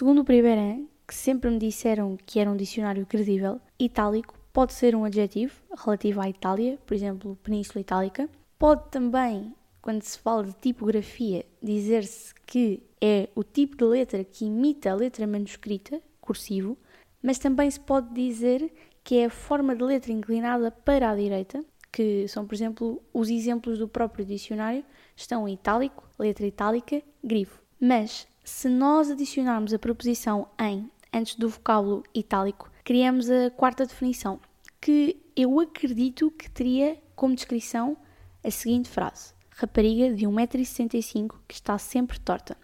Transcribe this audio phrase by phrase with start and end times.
[0.00, 4.96] Segundo o Primeirão, que sempre me disseram que era um dicionário credível, itálico pode ser
[4.96, 8.26] um adjetivo relativo à Itália, por exemplo, Península Itálica.
[8.58, 14.46] Pode também, quando se fala de tipografia, dizer-se que é o tipo de letra que
[14.46, 16.78] imita a letra manuscrita, cursivo,
[17.22, 18.72] mas também se pode dizer
[19.04, 21.62] que é a forma de letra inclinada para a direita,
[21.92, 24.82] que são, por exemplo, os exemplos do próprio dicionário,
[25.14, 27.60] estão em itálico, letra itálica, grifo.
[27.78, 34.40] Mas se nós adicionarmos a preposição em antes do vocábulo itálico, criamos a quarta definição,
[34.80, 37.96] que eu acredito que teria como descrição
[38.44, 42.56] a seguinte frase: rapariga de 1,65m que está sempre torta.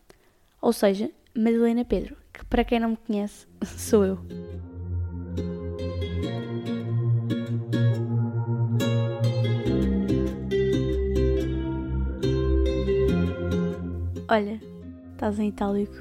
[0.61, 4.19] Ou seja, Madalena Pedro, que para quem não me conhece, sou eu.
[14.29, 14.61] Olha,
[15.16, 15.95] estás em itálico.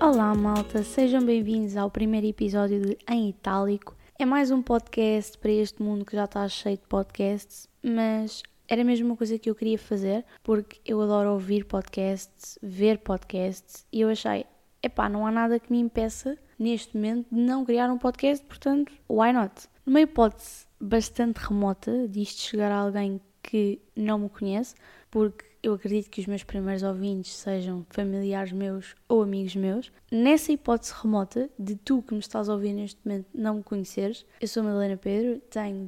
[0.00, 3.96] Olá, malta, sejam bem-vindos ao primeiro episódio de Em Itálico.
[4.16, 8.84] É mais um podcast para este mundo que já está cheio de podcasts, mas era
[8.84, 14.00] mesmo uma coisa que eu queria fazer porque eu adoro ouvir podcasts, ver podcasts e
[14.00, 14.46] eu achei,
[14.80, 18.92] epá, não há nada que me impeça neste momento de não criar um podcast, portanto,
[19.08, 19.68] why not?
[19.88, 24.74] Numa hipótese bastante remota disto chegar a alguém que não me conhece,
[25.10, 29.90] porque eu acredito que os meus primeiros ouvintes sejam familiares meus ou amigos meus.
[30.12, 34.26] Nessa hipótese remota de tu que me estás a ouvir neste momento não me conheceres,
[34.42, 35.86] eu sou Madalena Pedro, tenho.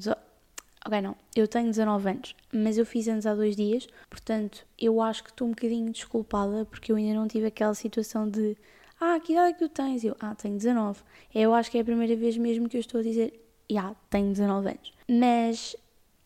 [0.87, 5.03] Ok, não, eu tenho 19 anos, mas eu fiz anos há dois dias, portanto eu
[5.03, 8.57] acho que estou um bocadinho desculpada porque eu ainda não tive aquela situação de
[8.99, 10.03] ah, que idade é que tu tens?
[10.05, 11.03] Eu, ah, tenho 19.
[11.35, 14.33] Eu acho que é a primeira vez mesmo que eu estou a dizer yeah, tenho
[14.33, 14.93] 19 anos.
[15.09, 15.77] Mas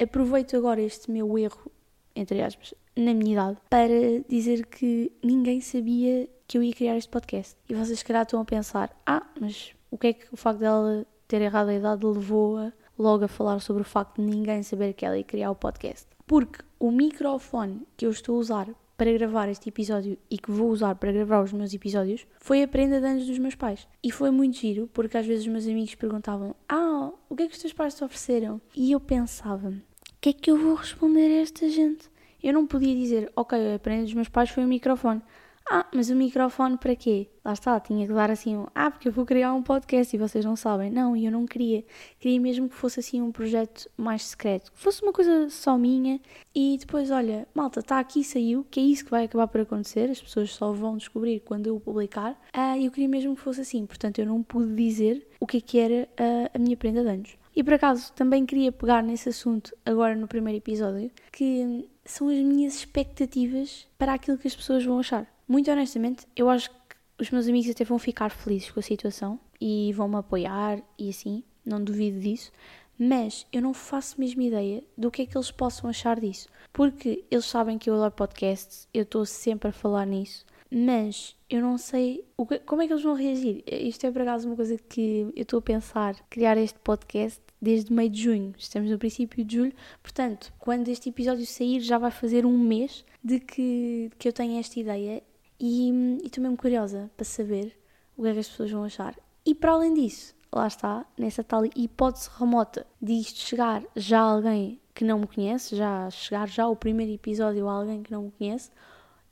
[0.01, 1.71] aproveito agora este meu erro,
[2.15, 7.11] entre aspas, na minha idade, para dizer que ninguém sabia que eu ia criar este
[7.11, 7.57] podcast.
[7.69, 10.61] E vocês, se calhar, estão a pensar: ah, mas o que é que o facto
[10.61, 14.93] dela ter errado a idade levou-a logo a falar sobre o facto de ninguém saber
[14.93, 16.07] que ela ia criar o podcast?
[16.27, 20.71] Porque o microfone que eu estou a usar para gravar este episódio e que vou
[20.71, 23.89] usar para gravar os meus episódios foi a prenda de anos dos meus pais.
[24.03, 27.49] E foi muito giro, porque às vezes os meus amigos perguntavam: Ah, o que é
[27.49, 28.61] que os teus pais te ofereceram?
[28.75, 29.75] E eu pensava: O
[30.21, 32.09] que é que eu vou responder a esta gente?
[32.43, 35.23] Eu não podia dizer: Ok, a prenda dos meus pais foi o microfone.
[35.71, 37.29] Ah, mas o microfone para quê?
[37.45, 40.45] Lá está, tinha que dar assim ah, porque eu vou criar um podcast e vocês
[40.45, 40.91] não sabem.
[40.91, 41.85] Não, eu não queria.
[42.21, 46.21] Queria mesmo que fosse assim um projeto mais secreto, que fosse uma coisa só minha
[46.55, 50.11] e depois, olha, malta, está aqui, saiu, que é isso que vai acabar por acontecer,
[50.11, 52.39] as pessoas só vão descobrir quando eu o publicar.
[52.53, 55.61] Ah, eu queria mesmo que fosse assim, portanto eu não pude dizer o que é
[55.61, 57.37] que era a, a minha prenda de anos.
[57.57, 62.39] E por acaso também queria pegar nesse assunto agora no primeiro episódio, que são as
[62.39, 65.34] minhas expectativas para aquilo que as pessoas vão achar.
[65.47, 66.77] Muito honestamente, eu acho que
[67.19, 71.11] os meus amigos até vão ficar felizes com a situação e vão me apoiar e
[71.11, 72.51] assim, não duvido disso,
[72.99, 77.25] mas eu não faço mesmo ideia do que é que eles possam achar disso, porque
[77.31, 81.77] eles sabem que eu adoro podcasts, eu estou sempre a falar nisso, mas eu não
[81.77, 83.63] sei que, como é que eles vão reagir.
[83.67, 87.93] Isto é por acaso uma coisa que eu estou a pensar, criar este podcast desde
[87.93, 88.55] meio de junho.
[88.59, 89.73] Estamos no princípio de julho,
[90.03, 94.59] portanto, quando este episódio sair já vai fazer um mês de que, que eu tenho
[94.59, 95.23] esta ideia
[95.59, 97.77] e, estou mesmo curiosa para saber
[98.17, 99.15] o que é que as pessoas vão achar.
[99.45, 104.33] E para além disso, lá está, nessa tal hipótese remota de isto chegar já a
[104.33, 108.25] alguém que não me conhece, já chegar já o primeiro episódio a alguém que não
[108.25, 108.71] me conhece,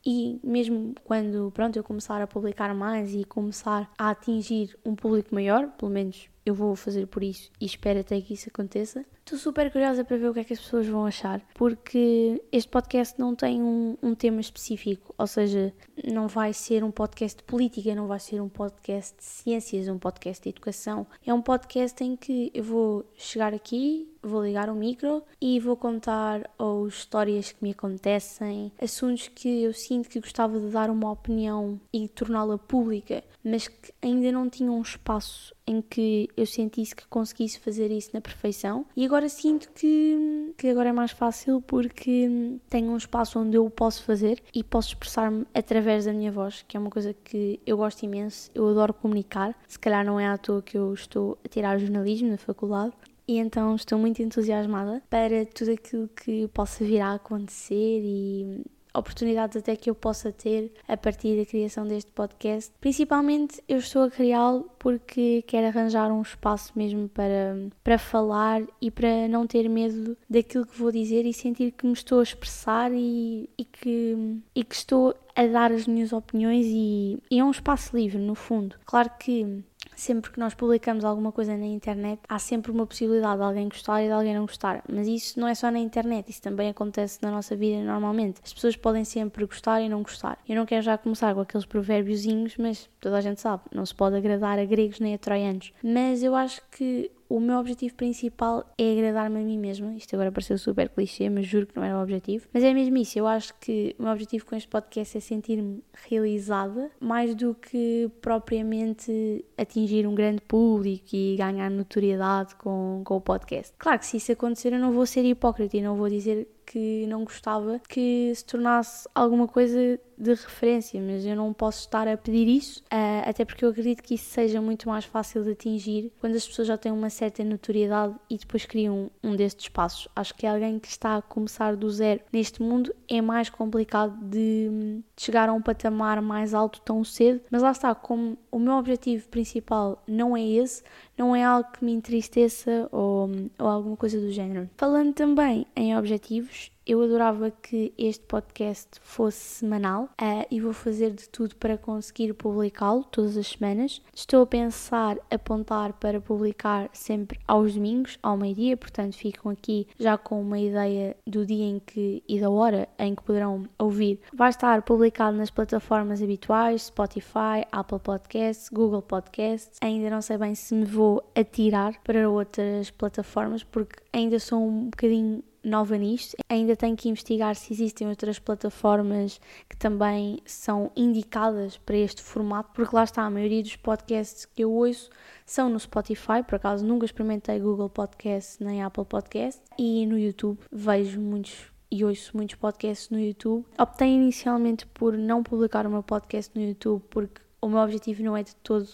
[0.05, 5.33] e mesmo quando pronto eu começar a publicar mais e começar a atingir um público
[5.33, 9.04] maior, pelo menos eu vou fazer por isso e espero até que isso aconteça.
[9.25, 12.69] Estou super curiosa para ver o que é que as pessoas vão achar, porque este
[12.69, 15.72] podcast não tem um, um, tema específico, ou seja,
[16.12, 19.98] não vai ser um podcast de política, não vai ser um podcast de ciências, um
[19.98, 21.06] podcast de educação.
[21.25, 25.76] É um podcast em que eu vou chegar aqui, vou ligar o micro e vou
[25.76, 31.10] contar ou histórias que me acontecem, assuntos que eu sinto que gostava de dar uma
[31.10, 36.95] opinião e torná-la pública, mas que ainda não tinham um espaço em que eu sentisse
[36.95, 41.61] que conseguisse fazer isso na perfeição e agora sinto que, que agora é mais fácil
[41.61, 46.65] porque tenho um espaço onde eu posso fazer e posso expressar-me através da minha voz,
[46.67, 49.55] que é uma coisa que eu gosto imenso, eu adoro comunicar.
[49.69, 52.93] Se calhar não é à toa que eu estou a tirar jornalismo na faculdade
[53.27, 58.63] e então estou muito entusiasmada para tudo aquilo que possa vir a acontecer e
[58.94, 62.72] oportunidades até que eu possa ter a partir da criação deste podcast.
[62.80, 68.91] Principalmente eu estou a criá-lo porque quero arranjar um espaço mesmo para, para falar e
[68.91, 72.91] para não ter medo daquilo que vou dizer e sentir que me estou a expressar
[72.92, 77.50] e, e, que, e que estou a dar as minhas opiniões e, e é um
[77.50, 78.77] espaço livre, no fundo.
[78.84, 79.62] Claro que
[79.94, 84.03] sempre que nós publicamos alguma coisa na internet, há sempre uma possibilidade de alguém gostar
[84.03, 84.83] e de alguém não gostar.
[84.91, 88.41] Mas isso não é só na internet, isso também acontece na nossa vida normalmente.
[88.44, 90.39] As pessoas podem sempre gostar e não gostar.
[90.48, 92.22] Eu não quero já começar com aqueles provérbios,
[92.59, 95.72] mas toda a gente sabe, não se pode agradar a gregos nem a troianos.
[95.83, 99.95] Mas eu acho que o meu objetivo principal é agradar-me a mim mesma.
[99.95, 102.47] Isto agora pareceu super clichê, mas juro que não era o objetivo.
[102.53, 103.19] Mas é mesmo isso.
[103.19, 108.11] Eu acho que o meu objetivo com este podcast é sentir-me realizada, mais do que
[108.21, 113.73] propriamente atingir um grande público e ganhar notoriedade com, com o podcast.
[113.79, 117.07] Claro que se isso acontecer, eu não vou ser hipócrita e não vou dizer que
[117.07, 122.16] não gostava que se tornasse alguma coisa de referência, mas eu não posso estar a
[122.16, 126.13] pedir isso, uh, até porque eu acredito que isso seja muito mais fácil de atingir
[126.21, 130.07] quando as pessoas já têm uma certa notoriedade e depois criam um destes passos.
[130.15, 134.69] Acho que alguém que está a começar do zero neste mundo é mais complicado de,
[135.16, 138.74] de chegar a um patamar mais alto tão cedo, mas lá está, como o meu
[138.74, 140.84] objetivo principal não é esse,
[141.19, 143.28] não é algo que me entristeça ou,
[143.59, 144.71] ou alguma coisa do género.
[144.77, 151.13] Falando também em objetivos, eu adorava que este podcast fosse semanal uh, e vou fazer
[151.13, 154.03] de tudo para conseguir publicá-lo todas as semanas.
[154.15, 160.19] Estou a pensar apontar para publicar sempre aos domingos, ao meio-dia, portanto ficam aqui já
[160.19, 164.21] com uma ideia do dia em que e da hora em que poderão ouvir.
[164.34, 169.79] Vai estar publicado nas plataformas habituais, Spotify, Apple Podcasts, Google Podcasts.
[169.81, 174.91] Ainda não sei bem se me vou atirar para outras plataformas porque ainda sou um
[174.91, 176.36] bocadinho nova nisto.
[176.48, 182.70] Ainda tenho que investigar se existem outras plataformas que também são indicadas para este formato,
[182.74, 185.10] porque lá está, a maioria dos podcasts que eu ouço
[185.47, 190.59] são no Spotify, por acaso nunca experimentei Google Podcasts nem Apple Podcasts, e no YouTube
[190.70, 193.66] vejo muitos e ouço muitos podcasts no YouTube.
[193.78, 198.34] Optei inicialmente por não publicar o meu podcast no YouTube porque o meu objetivo não
[198.34, 198.88] é de todo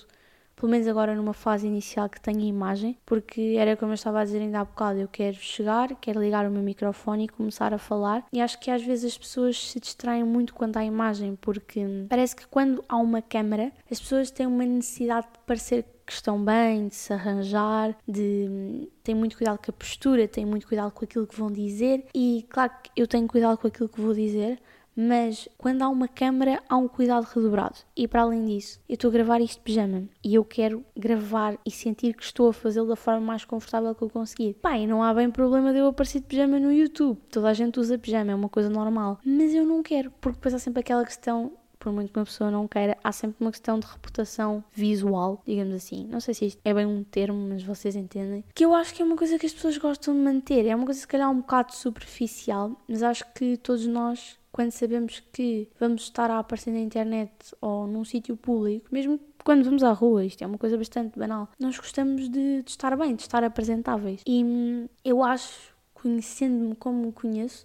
[0.59, 4.25] pelo menos agora numa fase inicial que tenha imagem, porque era como eu estava a
[4.25, 7.79] dizer ainda há bocado, eu quero chegar, quero ligar o meu microfone e começar a
[7.79, 11.87] falar, e acho que às vezes as pessoas se distraem muito quando há imagem, porque
[12.09, 16.43] parece que quando há uma câmera, as pessoas têm uma necessidade de parecer que estão
[16.43, 21.05] bem, de se arranjar, de têm muito cuidado com a postura, têm muito cuidado com
[21.05, 24.59] aquilo que vão dizer, e claro que eu tenho cuidado com aquilo que vou dizer,
[25.01, 27.77] mas quando há uma câmera há um cuidado redobrado.
[27.97, 31.57] E para além disso, eu estou a gravar isto de pijama e eu quero gravar
[31.65, 34.57] e sentir que estou a fazê-lo da forma mais confortável que eu conseguir.
[34.77, 37.17] E não há bem problema de eu aparecer de pijama no YouTube.
[37.31, 39.21] Toda a gente usa pijama, é uma coisa normal.
[39.25, 42.51] Mas eu não quero, porque depois há sempre aquela questão por muito que uma pessoa
[42.51, 46.07] não queira, há sempre uma questão de reputação visual, digamos assim.
[46.09, 48.45] Não sei se isto é bem um termo, mas vocês entendem.
[48.55, 50.67] Que eu acho que é uma coisa que as pessoas gostam de manter.
[50.67, 55.23] É uma coisa, se calhar, um bocado superficial, mas acho que todos nós quando sabemos
[55.33, 59.93] que vamos estar a aparecer na internet ou num sítio público, mesmo quando vamos à
[59.93, 63.43] rua, isto é uma coisa bastante banal, nós gostamos de, de estar bem, de estar
[63.45, 64.23] apresentáveis.
[64.27, 67.65] E hum, eu acho, conhecendo-me como me conheço,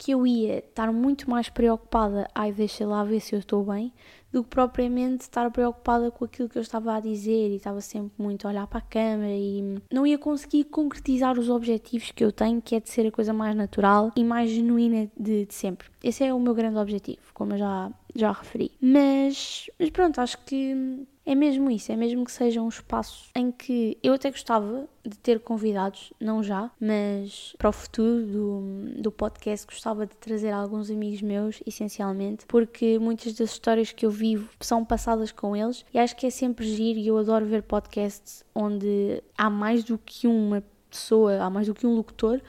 [0.00, 3.92] que eu ia estar muito mais preocupada, ai, deixa lá ver se eu estou bem,
[4.32, 8.10] do que propriamente estar preocupada com aquilo que eu estava a dizer e estava sempre
[8.16, 12.32] muito a olhar para a câmera e não ia conseguir concretizar os objetivos que eu
[12.32, 15.88] tenho, que é de ser a coisa mais natural e mais genuína de, de sempre.
[16.02, 18.72] Esse é o meu grande objetivo, como eu já, já referi.
[18.80, 23.52] Mas, mas pronto, acho que é mesmo isso, é mesmo que seja um espaço em
[23.52, 29.12] que eu até gostava de ter convidados, não já, mas para o futuro do, do
[29.12, 34.50] podcast gostava de trazer alguns amigos meus, essencialmente, porque muitas das histórias que eu vivo
[34.58, 38.44] são passadas com eles e acho que é sempre giro e eu adoro ver podcasts
[38.52, 42.40] onde há mais do que uma pessoa, há mais do que um locutor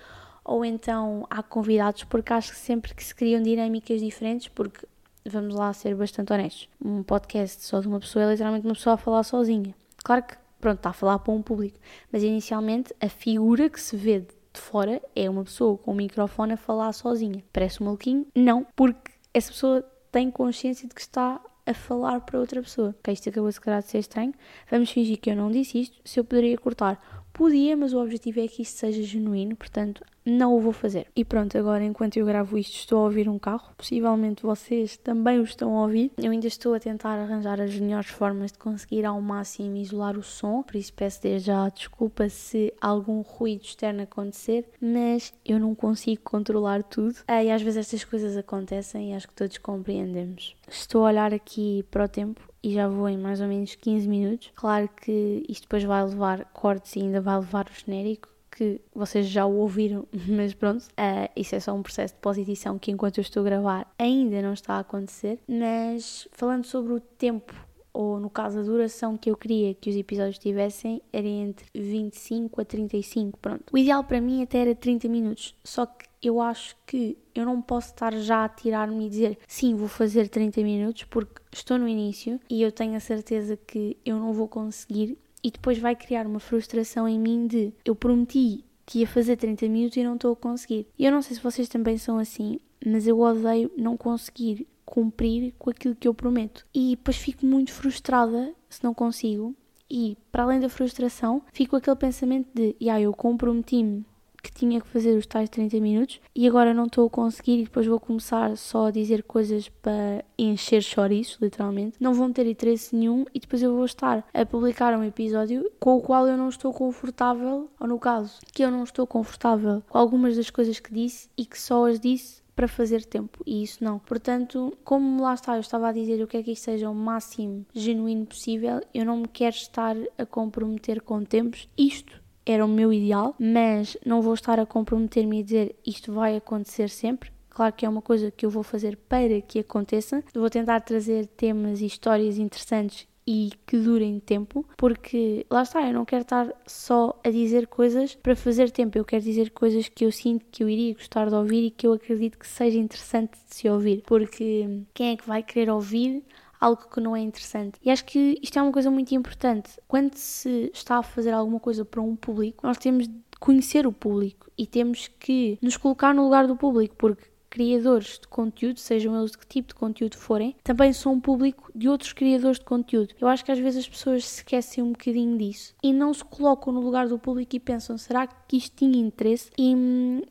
[0.44, 4.88] ou então há convidados, porque acho que sempre que se criam dinâmicas diferentes, porque
[5.26, 8.96] vamos lá ser bastante honestos, um podcast só de uma pessoa é literalmente uma pessoa
[8.96, 9.76] a falar sozinha.
[10.04, 11.78] Claro que, pronto, está a falar para um público,
[12.12, 16.54] mas inicialmente a figura que se vê de fora é uma pessoa com um microfone
[16.54, 17.44] a falar sozinha.
[17.54, 18.28] Parece um maluquinho?
[18.36, 22.90] Não, porque essa pessoa tem consciência de que está a falar para outra pessoa.
[23.00, 24.34] Ok, isto acabou se calhar de ser estranho.
[24.70, 26.00] Vamos fingir que eu não disse isto.
[26.04, 29.56] Se eu poderia cortar, podia, mas o objetivo é que isto seja genuíno.
[29.56, 31.08] Portanto, não o vou fazer.
[31.16, 33.74] E pronto, agora enquanto eu gravo isto, estou a ouvir um carro.
[33.78, 36.12] Possivelmente vocês também o estão a ouvir.
[36.18, 40.24] Eu ainda estou a tentar arranjar as melhores formas de conseguir ao máximo isolar o
[40.24, 45.76] som, por isso peço desde já desculpa se algum ruído externo acontecer, mas eu não
[45.76, 47.16] consigo controlar tudo.
[47.28, 50.56] E às vezes estas coisas acontecem e acho que todos compreendemos.
[50.70, 54.08] Estou a olhar aqui para o tempo e já vou em mais ou menos 15
[54.08, 54.52] minutos.
[54.56, 59.28] Claro que isto depois vai levar cortes e ainda vai levar o genérico, que vocês
[59.28, 63.18] já o ouviram, mas pronto, uh, isso é só um processo de pós-edição que enquanto
[63.18, 65.40] eu estou a gravar ainda não está a acontecer.
[65.48, 67.54] Mas falando sobre o tempo,
[67.94, 72.62] ou no caso a duração que eu queria que os episódios tivessem, era entre 25
[72.62, 73.64] a 35, pronto.
[73.72, 77.62] O ideal para mim até era 30 minutos, só que eu acho que eu não
[77.62, 81.88] posso estar já a tirar-me e dizer sim, vou fazer 30 minutos porque estou no
[81.88, 86.26] início e eu tenho a certeza que eu não vou conseguir e depois vai criar
[86.26, 90.34] uma frustração em mim de eu prometi que ia fazer 30 minutos e não estou
[90.34, 90.88] a conseguir.
[90.98, 95.54] E eu não sei se vocês também são assim, mas eu odeio não conseguir cumprir
[95.58, 96.66] com aquilo que eu prometo.
[96.74, 99.56] E depois fico muito frustrada se não consigo.
[99.90, 104.06] E para além da frustração, fico aquele pensamento de, yeah, eu comprometi-me
[104.42, 107.64] que tinha que fazer os tais 30 minutos e agora não estou a conseguir e
[107.64, 111.98] depois vou começar só a dizer coisas para encher chouriços, literalmente.
[112.00, 115.98] Não vão ter interesse nenhum e depois eu vou estar a publicar um episódio com
[115.98, 119.98] o qual eu não estou confortável, ou no caso, que eu não estou confortável com
[119.98, 123.84] algumas das coisas que disse e que só as disse para fazer tempo e isso
[123.84, 124.00] não.
[124.00, 127.66] Portanto, como lá está, eu estava a dizer, eu quero que isto seja o máximo
[127.74, 131.68] genuíno possível, eu não me quero estar a comprometer com tempos.
[131.78, 132.21] Isto
[132.52, 136.90] era o meu ideal, mas não vou estar a comprometer-me a dizer isto vai acontecer
[136.90, 137.32] sempre.
[137.50, 140.24] Claro que é uma coisa que eu vou fazer para que aconteça.
[140.34, 145.94] Vou tentar trazer temas e histórias interessantes e que durem tempo, porque lá está, eu
[145.94, 150.06] não quero estar só a dizer coisas para fazer tempo, eu quero dizer coisas que
[150.06, 153.34] eu sinto que eu iria gostar de ouvir e que eu acredito que seja interessante
[153.48, 156.24] de se ouvir, porque quem é que vai querer ouvir
[156.62, 157.80] algo que não é interessante.
[157.84, 159.72] E acho que isto é uma coisa muito importante.
[159.88, 163.92] Quando se está a fazer alguma coisa para um público, nós temos de conhecer o
[163.92, 169.20] público e temos que nos colocar no lugar do público, porque criadores de conteúdo, sejam
[169.20, 172.66] eles de que tipo de conteúdo forem, também são um público de outros criadores de
[172.66, 173.14] conteúdo.
[173.20, 176.24] Eu acho que às vezes as pessoas se esquecem um bocadinho disso e não se
[176.24, 179.52] colocam no lugar do público e pensam: será que isto tinha interesse?
[179.58, 179.76] E,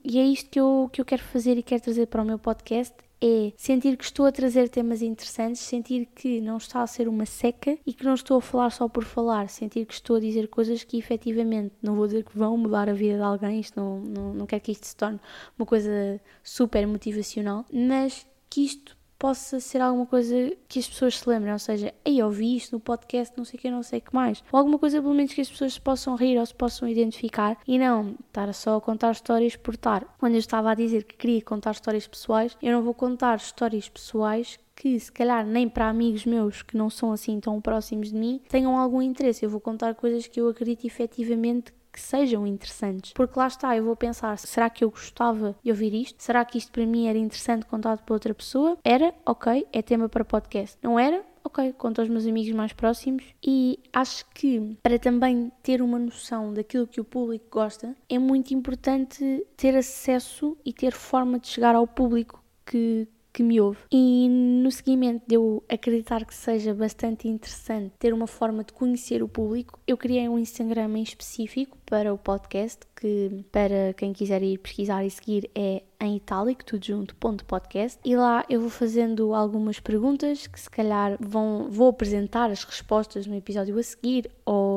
[0.03, 2.39] e é isto que eu, que eu quero fazer e quero trazer para o meu
[2.39, 7.07] podcast é sentir que estou a trazer temas interessantes, sentir que não está a ser
[7.07, 10.21] uma seca e que não estou a falar só por falar, sentir que estou a
[10.21, 13.79] dizer coisas que efetivamente não vou dizer que vão mudar a vida de alguém, isto
[13.79, 15.21] não, não, não quero que isto se torne
[15.59, 21.29] uma coisa super motivacional, mas que isto possa ser alguma coisa que as pessoas se
[21.29, 24.03] lembrem, ou seja, ei, ouvi isto no podcast, não sei o que, não sei o
[24.03, 24.43] que mais.
[24.51, 27.59] Ou alguma coisa, pelo menos, que as pessoas se possam rir ou se possam identificar
[27.69, 30.05] e não estar só a contar histórias por estar.
[30.19, 33.91] Quando eu estava a dizer que queria contar histórias pessoais, eu não vou contar histórias
[33.91, 38.17] pessoais que se calhar nem para amigos meus que não são assim tão próximos de
[38.17, 39.45] mim tenham algum interesse.
[39.45, 43.13] Eu vou contar coisas que eu acredito efetivamente que sejam interessantes.
[43.13, 46.23] Porque lá está, eu vou pensar: será que eu gostava de ouvir isto?
[46.23, 48.79] Será que isto para mim era interessante contado por outra pessoa?
[48.85, 49.15] Era?
[49.25, 50.79] Ok, é tema para podcast.
[50.83, 51.25] Não era?
[51.43, 56.53] ok, conto aos meus amigos mais próximos e acho que para também ter uma noção
[56.53, 61.75] daquilo que o público gosta, é muito importante ter acesso e ter forma de chegar
[61.75, 63.79] ao público que, que me ouve.
[63.91, 69.23] E no seguimento de eu acreditar que seja bastante interessante ter uma forma de conhecer
[69.23, 74.43] o público, eu criei um Instagram em específico para o podcast, que para quem quiser
[74.43, 77.99] ir pesquisar e seguir é em itálico, tudo junto, ponto podcast.
[78.05, 83.27] E lá eu vou fazendo algumas perguntas que se calhar vão, vou apresentar as respostas
[83.27, 84.70] no episódio a seguir ou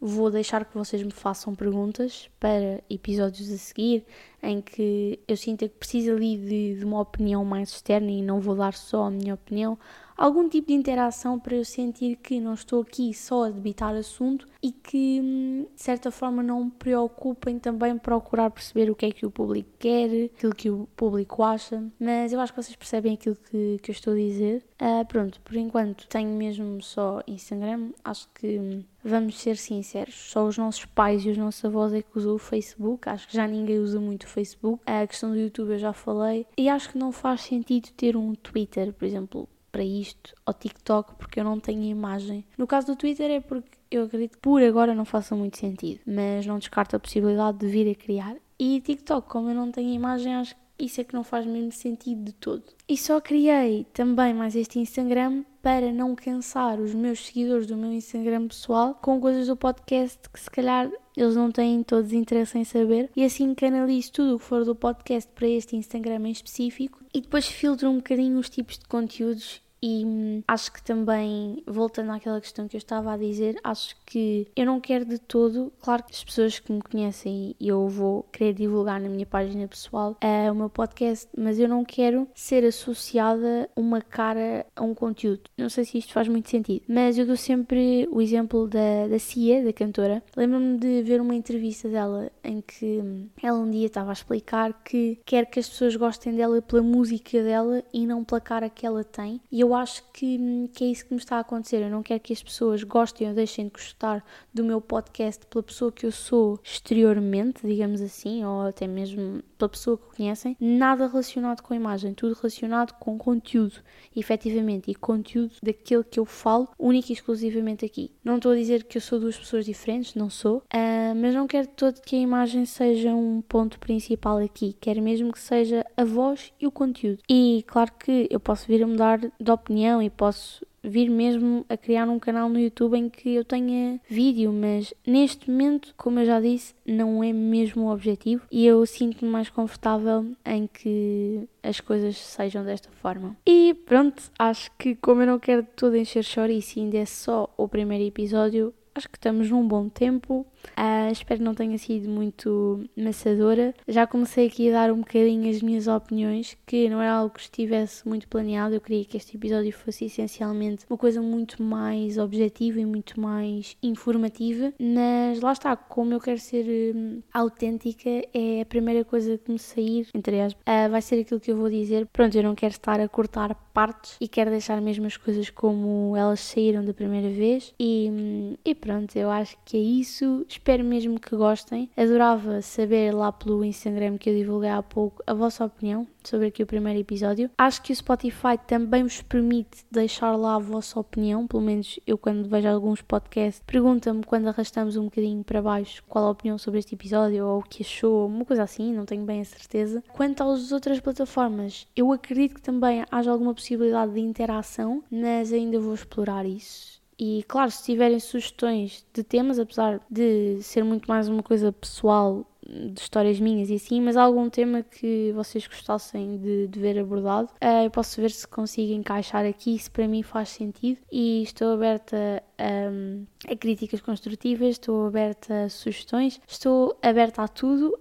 [0.00, 4.04] vou deixar que vocês me façam perguntas para episódios a seguir
[4.42, 8.40] em que eu sinto que preciso ali de, de uma opinião mais externa e não
[8.40, 9.78] vou dar só a minha opinião
[10.18, 14.48] algum tipo de interação para eu sentir que não estou aqui só a debitar assunto
[14.60, 19.12] e que, hum, de certa forma, não me preocupem também procurar perceber o que é
[19.12, 21.84] que o público quer, aquilo que o público acha.
[22.00, 24.64] Mas eu acho que vocês percebem aquilo que, que eu estou a dizer.
[24.80, 27.92] Uh, pronto, por enquanto tenho mesmo só Instagram.
[28.04, 32.02] Acho que hum, vamos ser sinceros, só os nossos pais e os nossos avós é
[32.02, 33.08] que usam o Facebook.
[33.08, 34.82] Acho que já ninguém usa muito o Facebook.
[34.84, 36.44] A questão do YouTube eu já falei.
[36.56, 41.14] E acho que não faz sentido ter um Twitter, por exemplo para isto, ao TikTok,
[41.16, 42.44] porque eu não tenho imagem.
[42.56, 46.00] No caso do Twitter é porque eu acredito que por agora não faça muito sentido,
[46.06, 48.36] mas não descarto a possibilidade de vir a criar.
[48.58, 52.24] E TikTok, como eu não tenho imagem, acho isso é que não faz mesmo sentido
[52.24, 52.62] de todo.
[52.88, 57.92] E só criei também mais este Instagram para não cansar os meus seguidores do meu
[57.92, 62.64] Instagram pessoal com coisas do podcast que se calhar eles não têm todos interesse em
[62.64, 63.10] saber.
[63.14, 67.20] E assim canalizo tudo o que for do podcast para este Instagram em específico e
[67.20, 72.40] depois filtro um bocadinho os tipos de conteúdos e hum, acho que também, voltando àquela
[72.40, 76.12] questão que eu estava a dizer, acho que eu não quero de todo, claro que
[76.12, 80.52] as pessoas que me conhecem e eu vou querer divulgar na minha página pessoal uh,
[80.52, 85.42] o meu podcast, mas eu não quero ser associada uma cara a um conteúdo.
[85.56, 89.18] Não sei se isto faz muito sentido, mas eu dou sempre o exemplo da, da
[89.18, 90.22] Cia, da cantora.
[90.36, 94.72] Lembro-me de ver uma entrevista dela em que hum, ela um dia estava a explicar
[94.82, 98.86] que quer que as pessoas gostem dela pela música dela e não pela cara que
[98.86, 99.40] ela tem.
[99.50, 101.82] E eu eu acho que, que é isso que me está a acontecer.
[101.82, 105.62] Eu não quero que as pessoas gostem ou deixem de gostar do meu podcast pela
[105.62, 110.56] pessoa que eu sou exteriormente, digamos assim, ou até mesmo pela pessoa que conhecem.
[110.58, 113.80] Nada relacionado com a imagem, tudo relacionado com conteúdo,
[114.16, 118.12] efetivamente, e conteúdo daquilo que eu falo, único e exclusivamente aqui.
[118.24, 121.46] Não estou a dizer que eu sou duas pessoas diferentes, não sou, uh, mas não
[121.46, 124.76] quero todo que a imagem seja um ponto principal aqui.
[124.80, 127.18] Quero mesmo que seja a voz e o conteúdo.
[127.28, 131.76] E claro que eu posso vir a mudar de opinião e posso vir mesmo a
[131.76, 136.26] criar um canal no YouTube em que eu tenha vídeo, mas neste momento, como eu
[136.26, 141.80] já disse, não é mesmo o objetivo e eu sinto-me mais confortável em que as
[141.80, 143.36] coisas sejam desta forma.
[143.46, 147.52] E pronto, acho que como eu não quero todo encher chouriço e ainda é só
[147.56, 150.46] o primeiro episódio, acho que estamos num bom tempo.
[150.70, 153.74] Uh, espero que não tenha sido muito maçadora.
[153.86, 157.40] Já comecei aqui a dar um bocadinho as minhas opiniões, que não é algo que
[157.40, 158.74] estivesse muito planeado.
[158.74, 163.76] Eu queria que este episódio fosse essencialmente uma coisa muito mais objetiva e muito mais
[163.82, 164.72] informativa.
[164.78, 169.58] Mas lá está, como eu quero ser hum, autêntica, é a primeira coisa que me
[169.58, 172.06] sair, entre aspas, uh, vai ser aquilo que eu vou dizer.
[172.12, 176.16] Pronto, eu não quero estar a cortar partes e quero deixar mesmo as coisas como
[176.16, 177.74] elas saíram da primeira vez.
[177.78, 181.88] E, hum, e pronto, eu acho que é isso Espero mesmo que gostem.
[181.96, 186.62] Adorava saber lá pelo Instagram que eu divulguei há pouco a vossa opinião sobre aqui
[186.62, 187.50] o primeiro episódio.
[187.56, 192.18] Acho que o Spotify também vos permite deixar lá a vossa opinião, pelo menos eu
[192.18, 196.80] quando vejo alguns podcasts, pergunta-me quando arrastamos um bocadinho para baixo qual a opinião sobre
[196.80, 200.02] este episódio ou o que achou, uma coisa assim, não tenho bem a certeza.
[200.12, 205.80] Quanto às outras plataformas, eu acredito que também haja alguma possibilidade de interação, mas ainda
[205.80, 211.28] vou explorar isso e claro, se tiverem sugestões de temas, apesar de ser muito mais
[211.28, 216.68] uma coisa pessoal, de histórias minhas e assim, mas algum tema que vocês gostassem de,
[216.68, 220.50] de ver abordado, uh, eu posso ver se consigo encaixar aqui, se para mim faz
[220.50, 221.00] sentido.
[221.10, 227.98] E estou aberta a, a críticas construtivas, estou aberta a sugestões, estou aberta a tudo.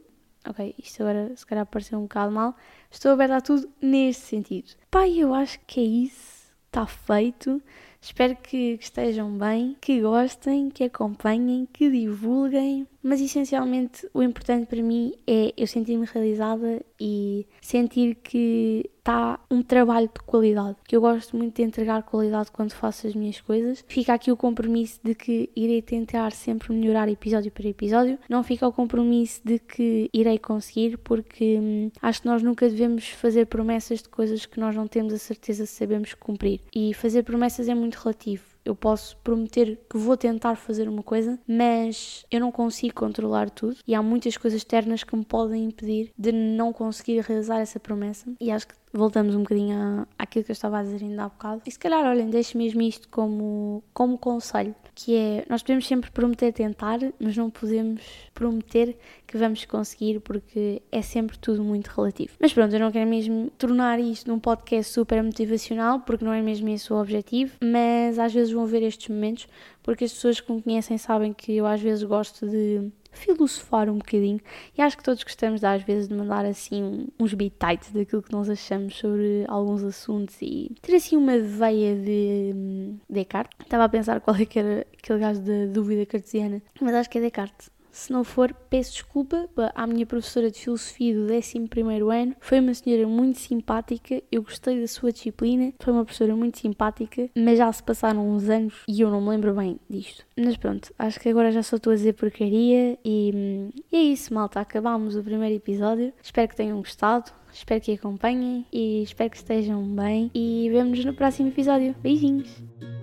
[0.47, 2.55] Ok, isto agora se calhar pareceu um bocado mal.
[2.91, 4.71] Estou aberta a tudo neste sentido.
[4.91, 6.53] Pai, eu acho que é isso.
[6.67, 7.61] Está feito.
[7.99, 14.83] Espero que estejam bem, que gostem, que acompanhem, que divulguem mas essencialmente o importante para
[14.83, 20.99] mim é eu sentir-me realizada e sentir que está um trabalho de qualidade, que eu
[20.99, 23.85] gosto muito de entregar qualidade quando faço as minhas coisas.
[23.87, 28.19] Fica aqui o compromisso de que irei tentar sempre melhorar episódio por episódio.
[28.27, 33.07] Não fica o compromisso de que irei conseguir, porque hum, acho que nós nunca devemos
[33.07, 36.59] fazer promessas de coisas que nós não temos a certeza se sabemos cumprir.
[36.75, 41.39] E fazer promessas é muito relativo eu posso prometer que vou tentar fazer uma coisa,
[41.47, 46.11] mas eu não consigo controlar tudo e há muitas coisas externas que me podem impedir
[46.17, 48.31] de não conseguir realizar essa promessa.
[48.39, 51.61] E acho que voltamos um bocadinho àquilo que eu estava a dizer ainda há bocado.
[51.65, 56.09] E se calhar, olhem, deixo mesmo isto como, como conselho, que é, nós podemos sempre
[56.11, 58.01] prometer tentar, mas não podemos
[58.33, 62.33] prometer que vamos conseguir, porque é sempre tudo muito relativo.
[62.39, 66.41] Mas pronto, eu não quero mesmo tornar isto num podcast super motivacional, porque não é
[66.41, 69.47] mesmo esse o objetivo, mas às vezes vão ver estes momentos,
[69.83, 73.97] porque as pessoas que me conhecem sabem que eu às vezes gosto de filosofar um
[73.97, 74.39] bocadinho
[74.77, 78.49] e acho que todos gostamos às vezes de mandar assim uns bitites daquilo que nós
[78.49, 83.57] achamos sobre alguns assuntos e ter assim uma veia de um, Descartes.
[83.61, 87.17] Estava a pensar qual é que era aquele gajo da dúvida cartesiana, mas acho que
[87.17, 87.69] é Descartes.
[87.97, 91.67] Se não for, peço desculpa à minha professora de Filosofia do 11
[92.13, 92.35] ano.
[92.39, 97.27] Foi uma senhora muito simpática, eu gostei da sua disciplina, foi uma professora muito simpática,
[97.35, 100.23] mas já se passaram uns anos e eu não me lembro bem disto.
[100.37, 104.31] Mas pronto, acho que agora já só estou a dizer porcaria e, e é isso,
[104.31, 104.59] malta.
[104.59, 106.13] Acabámos o primeiro episódio.
[106.21, 107.31] Espero que tenham gostado.
[107.51, 110.29] Espero que acompanhem e espero que estejam bem.
[110.35, 111.95] E vemo-nos no próximo episódio.
[112.03, 112.96] Beijinhos!